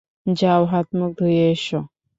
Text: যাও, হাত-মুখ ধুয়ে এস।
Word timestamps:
যাও, 0.35 0.61
হাত-মুখ 0.65 1.11
ধুয়ে 1.19 1.43
এস। 1.51 1.65